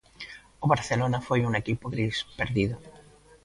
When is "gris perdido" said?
1.93-2.75